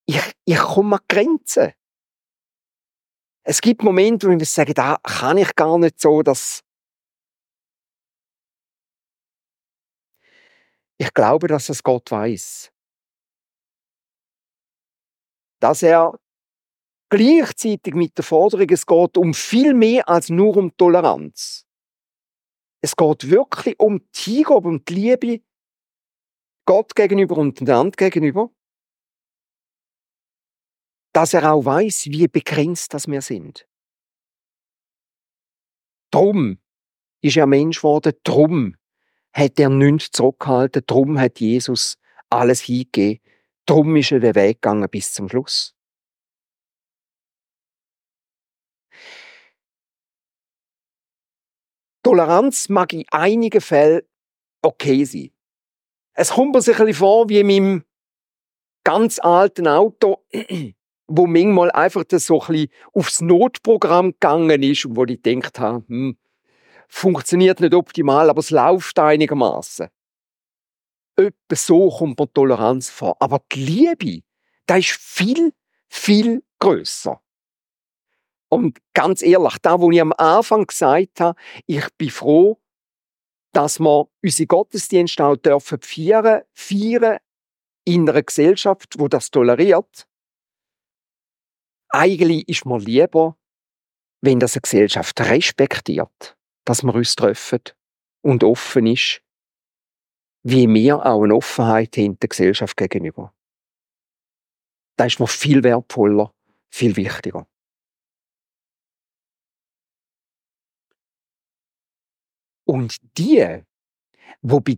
ich, 0.07 0.33
ich 0.43 0.57
komme 0.57 0.97
an 0.97 1.05
Grenzen. 1.07 1.71
Es 3.43 3.61
gibt 3.61 3.83
Momente, 3.83 4.27
wo 4.27 4.31
ich 4.31 4.49
sage, 4.49 4.73
da 4.73 4.97
kann 5.03 5.37
ich 5.37 5.55
gar 5.55 5.77
nicht 5.77 6.01
so, 6.01 6.23
dass 6.23 6.61
ich 10.97 11.13
glaube, 11.13 11.47
dass 11.47 11.69
es 11.69 11.83
Gott 11.83 12.09
weiß. 12.11 12.71
Dass 15.59 15.83
er 15.83 16.19
gleichzeitig 17.09 17.93
mit 17.93 18.17
der 18.17 18.23
Forderung, 18.23 18.69
es 18.69 18.85
geht 18.85 19.17
um 19.17 19.33
viel 19.33 19.73
mehr 19.73 20.07
als 20.07 20.29
nur 20.29 20.57
um 20.57 20.75
Toleranz. 20.75 21.65
Es 22.81 22.95
geht 22.95 23.29
wirklich 23.29 23.79
um 23.79 24.05
die 24.15 24.19
Hingabe 24.31 24.67
und 24.67 24.87
die 24.87 24.93
Liebe 24.93 25.41
Gott 26.67 26.95
gegenüber 26.95 27.37
und 27.37 27.59
den 27.59 27.69
anderen 27.69 27.91
gegenüber. 27.91 28.51
Dass 31.13 31.33
er 31.33 31.51
auch 31.53 31.63
weiß, 31.63 32.07
wie 32.07 32.27
begrenzt 32.27 32.93
das 32.93 33.07
wir 33.07 33.21
sind. 33.21 33.67
Drum 36.11 36.59
ist 37.21 37.37
er 37.37 37.47
Mensch 37.47 37.77
geworden, 37.77 38.13
drum 38.23 38.75
hat 39.35 39.59
er 39.59 39.69
nichts 39.69 40.11
zurückgehalten, 40.11 40.83
drum 40.87 41.19
hat 41.19 41.41
Jesus 41.41 41.97
alles 42.29 42.61
hingegeben, 42.61 43.21
drum 43.65 43.95
ist 43.97 44.11
er 44.11 44.21
den 44.21 44.33
Weg 44.33 44.61
gegangen 44.61 44.89
bis 44.89 45.13
zum 45.13 45.27
Schluss. 45.27 45.75
Toleranz 52.01 52.69
mag 52.69 52.93
in 52.93 53.03
einigen 53.11 53.61
Fällen 53.61 54.03
okay 54.61 55.03
sein. 55.03 55.31
Es 56.13 56.31
kommt 56.31 56.53
mir 56.53 56.61
sich 56.61 56.79
ein 56.79 56.85
bisschen 56.85 56.99
vor 56.99 57.27
wie 57.29 57.39
in 57.39 57.47
meinem 57.47 57.83
ganz 58.85 59.19
alten 59.19 59.67
Auto, 59.67 60.23
wo 61.07 61.27
manchmal 61.27 61.71
einfach 61.71 62.05
das 62.05 62.27
so 62.27 62.41
ein 62.41 62.47
bisschen 62.47 62.69
aufs 62.93 63.21
Notprogramm 63.21 64.11
gegangen 64.11 64.63
ist 64.63 64.85
und 64.85 64.95
wo 64.95 65.03
ich 65.03 65.21
gedacht 65.21 65.59
habe, 65.59 65.83
hm, 65.87 66.17
funktioniert 66.87 67.59
nicht 67.59 67.73
optimal, 67.73 68.29
aber 68.29 68.39
es 68.39 68.51
läuft 68.51 68.99
einigermaßen. 68.99 69.87
Etwa 71.17 71.55
so 71.55 71.89
kommt 71.89 72.19
mir 72.19 72.31
Toleranz 72.33 72.89
vor. 72.89 73.15
Aber 73.19 73.41
die 73.51 73.65
Liebe, 73.65 74.23
da 74.65 74.77
ist 74.77 74.91
viel, 74.91 75.53
viel 75.87 76.43
größer. 76.59 77.21
Und 78.49 78.79
ganz 78.93 79.21
ehrlich, 79.21 79.57
da, 79.61 79.79
wo 79.79 79.91
ich 79.91 80.01
am 80.01 80.13
Anfang 80.13 80.65
gesagt 80.67 81.19
habe, 81.19 81.39
ich 81.65 81.87
bin 81.97 82.09
froh, 82.09 82.59
dass 83.53 83.79
wir 83.79 84.09
unsere 84.21 84.47
Gottesdienste 84.47 85.25
auch 85.25 85.37
dürfen 85.37 85.79
feiern, 85.81 86.41
feiern 86.53 87.17
in 87.85 88.09
einer 88.09 88.21
Gesellschaft, 88.21 88.95
wo 88.97 89.07
das 89.07 89.31
toleriert. 89.31 90.07
Eigentlich 91.89 92.47
ist 92.49 92.65
mir 92.65 92.79
lieber, 92.79 93.37
wenn 94.21 94.39
das 94.39 94.55
eine 94.55 94.61
Gesellschaft 94.61 95.19
respektiert, 95.21 96.34
dass 96.65 96.83
wir 96.83 96.93
uns 96.93 97.15
treffen 97.15 97.61
und 98.21 98.43
offen 98.43 98.87
ist, 98.87 99.21
wie 100.43 100.67
wir 100.67 101.05
auch 101.05 101.23
eine 101.23 101.35
Offenheit 101.35 101.97
haben 101.97 102.19
der 102.19 102.29
Gesellschaft 102.29 102.77
gegenüber. 102.77 103.33
Das 104.97 105.13
ist 105.13 105.19
mir 105.19 105.27
viel 105.27 105.63
wertvoller, 105.63 106.33
viel 106.69 106.95
wichtiger. 106.95 107.47
Und 112.67 112.97
die, 113.17 113.63
wo 114.41 114.59
bei 114.59 114.75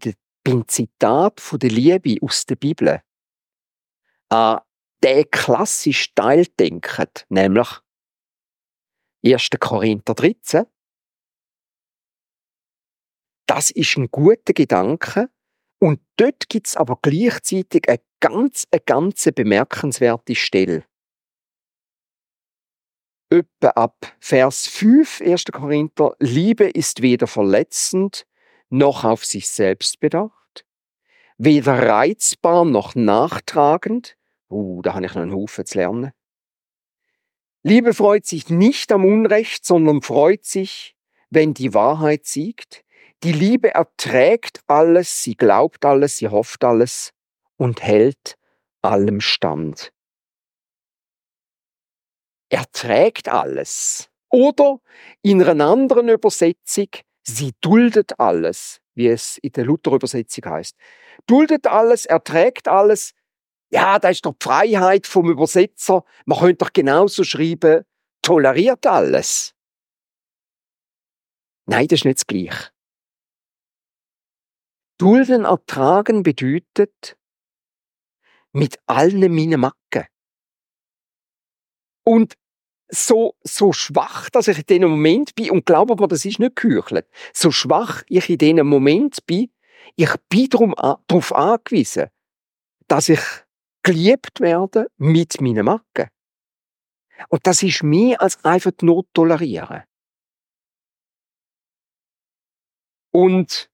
beim 0.47 0.65
Zitat 0.67 1.41
von 1.41 1.59
der 1.59 1.69
Liebe 1.69 2.15
aus 2.21 2.45
der 2.45 2.55
Bibel 2.55 3.01
an 4.29 4.61
den 5.03 5.29
klassischen 5.29 6.15
Teil 6.15 6.45
denken, 6.57 7.07
nämlich 7.27 7.67
1. 9.25 9.49
Korinther 9.59 10.13
13, 10.13 10.65
das 13.47 13.71
ist 13.71 13.97
ein 13.97 14.09
guter 14.11 14.53
Gedanke 14.53 15.29
und 15.79 15.99
dort 16.17 16.49
gibt 16.49 16.67
es 16.67 16.75
aber 16.75 16.99
gleichzeitig 17.01 17.89
eine 17.89 18.01
ganz, 18.19 18.67
eine 18.71 18.81
ganz 18.81 19.27
bemerkenswerte 19.33 20.35
Stelle 20.35 20.83
etwa 23.29 23.69
ab 23.69 24.15
Vers 24.19 24.67
5, 24.67 25.21
1. 25.21 25.45
Korinther, 25.51 26.15
Liebe 26.19 26.65
ist 26.65 27.01
weder 27.01 27.27
verletzend 27.27 28.25
noch 28.69 29.03
auf 29.03 29.25
sich 29.25 29.49
selbst 29.49 29.99
bedacht, 29.99 30.65
weder 31.37 31.87
reizbar 31.87 32.65
noch 32.65 32.95
nachtragend. 32.95 34.17
Uh, 34.49 34.81
da 34.81 34.93
habe 34.93 35.05
ich 35.05 35.13
noch 35.13 35.21
einen 35.21 35.33
Haufen 35.33 35.65
zu 35.65 35.77
lernen. 35.77 36.11
Liebe 37.63 37.93
freut 37.93 38.25
sich 38.25 38.49
nicht 38.49 38.91
am 38.93 39.03
Unrecht, 39.03 39.65
sondern 39.65 40.01
freut 40.01 40.45
sich, 40.45 40.95
wenn 41.29 41.53
die 41.53 41.73
Wahrheit 41.73 42.25
siegt. 42.25 42.85
Die 43.23 43.31
Liebe 43.31 43.73
erträgt 43.73 44.61
alles, 44.67 45.23
sie 45.23 45.35
glaubt 45.35 45.85
alles, 45.85 46.17
sie 46.17 46.27
hofft 46.27 46.63
alles 46.63 47.11
und 47.57 47.81
hält 47.81 48.37
allem 48.81 49.21
stand. 49.21 49.91
erträgt 52.49 53.29
alles. 53.29 54.09
Oder 54.29 54.79
in 55.21 55.41
einer 55.43 55.65
anderen 55.65 56.09
Übersetzung, 56.09 56.89
sie 57.23 57.53
duldet 57.61 58.19
alles, 58.19 58.79
wie 58.93 59.07
es 59.07 59.37
in 59.39 59.51
der 59.51 59.65
Luther-Übersetzung 59.65 60.45
heißt. 60.45 60.75
Duldet 61.27 61.67
alles, 61.67 62.05
erträgt 62.05 62.67
alles. 62.67 63.13
Ja, 63.69 63.99
da 63.99 64.09
ist 64.09 64.25
doch 64.25 64.33
die 64.33 64.43
Freiheit 64.43 65.07
vom 65.07 65.29
Übersetzer. 65.29 66.03
Man 66.25 66.39
könnte 66.39 66.65
doch 66.65 66.73
genauso 66.73 67.23
schreiben, 67.23 67.83
toleriert 68.21 68.85
alles. 68.85 69.53
Nein, 71.65 71.87
das 71.87 71.99
ist 71.99 72.05
nicht 72.05 72.19
das 72.19 72.27
Gleiche. 72.27 72.76
Dulden 74.97 75.45
ertragen 75.45 76.23
bedeutet, 76.23 77.17
mit 78.51 78.79
allen 78.87 79.33
meinen 79.33 79.59
Macken. 79.59 80.05
Und 82.03 82.35
so, 82.89 83.35
so 83.43 83.73
schwach, 83.73 84.29
dass 84.29 84.47
ich 84.47 84.59
in 84.59 84.65
diesem 84.65 84.89
Moment 84.89 85.35
bin, 85.35 85.51
und 85.51 85.65
glaube 85.65 85.93
aber, 85.93 86.07
das 86.07 86.25
ist 86.25 86.39
nicht 86.39 86.55
geheuchelt, 86.55 87.07
so 87.33 87.51
schwach 87.51 88.03
ich 88.07 88.29
in 88.29 88.37
diesem 88.37 88.67
Moment 88.67 89.25
bin, 89.25 89.51
ich 89.95 90.13
bin 90.29 90.49
darauf 90.49 91.35
angewiesen, 91.35 92.07
dass 92.87 93.09
ich 93.09 93.21
geliebt 93.83 94.39
werde 94.39 94.87
mit 94.97 95.41
meinen 95.41 95.65
Macken. 95.65 96.09
Und 97.29 97.45
das 97.47 97.63
ist 97.63 97.83
mehr 97.83 98.21
als 98.21 98.43
einfach 98.45 98.71
nur 98.81 99.05
tolerieren. 99.13 99.83
Und 103.11 103.69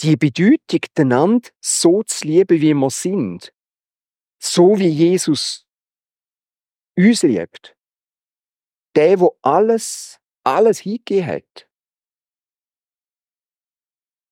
die 0.00 0.16
Bedeutung, 0.16 0.80
einander 0.98 1.48
so 1.60 2.02
zu 2.02 2.26
lieben, 2.26 2.60
wie 2.60 2.74
wir 2.74 2.90
sind, 2.90 3.52
so 4.38 4.78
wie 4.78 4.88
Jesus 4.88 5.66
uns 6.96 7.22
liebt, 7.22 7.76
der, 8.94 9.20
wo 9.20 9.38
alles, 9.42 10.18
alles 10.44 10.80
hingegeben 10.80 11.26
hat, 11.26 11.68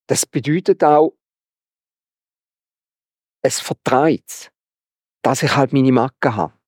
das 0.07 0.27
bedeutet 0.27 0.83
auch, 0.85 1.16
es 3.42 3.61
vertreibt, 3.61 4.53
dass 5.22 5.42
ich 5.42 5.55
halt 5.55 5.72
meine 5.72 5.92
Macke 5.92 6.35
habe. 6.35 6.59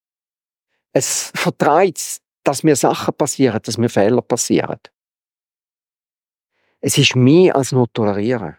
Es 0.93 1.31
vertreibt, 1.35 2.23
dass 2.45 2.63
mir 2.63 2.77
Sachen 2.77 3.15
passieren, 3.15 3.61
dass 3.63 3.79
mir 3.79 3.89
Fehler 3.89 4.23
passieren. 4.23 4.81
Es 6.81 6.97
ist 6.97 7.17
mehr 7.17 7.57
als 7.57 7.73
nur 7.73 7.91
tolerieren. 7.93 8.57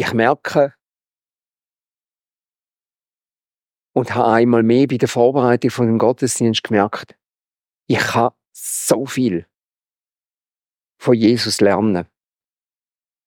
Ich 0.00 0.14
merke 0.14 0.74
und 3.94 4.14
habe 4.14 4.32
einmal 4.32 4.62
mehr 4.62 4.86
bei 4.86 4.96
der 4.96 5.10
Vorbereitung 5.10 5.70
von 5.70 5.88
dem 5.88 5.98
Gottesdienst 5.98 6.64
gemerkt, 6.64 7.18
ich 7.86 7.98
kann 7.98 8.32
so 8.50 9.04
viel 9.04 9.46
von 10.98 11.14
Jesus 11.14 11.60
lernen. 11.60 12.08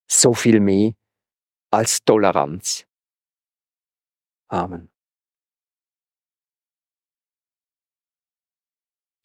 So 0.09 0.33
viel 0.33 0.59
mehr 0.59 0.93
als 1.69 2.03
Toleranz. 2.03 2.87
Amen. 4.47 4.89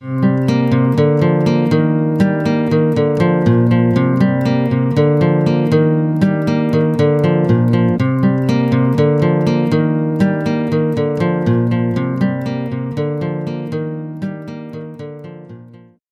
Musik 0.02 1.57